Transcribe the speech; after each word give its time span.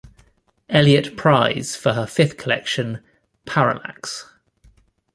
Eliot 0.67 1.15
Prize 1.15 1.75
for 1.75 1.93
her 1.93 2.07
fifth 2.07 2.35
collection 2.35 3.03
"Parallax". 3.45 4.33